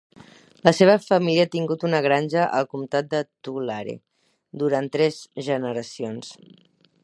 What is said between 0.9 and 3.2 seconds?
família ha tingut una granja al comtat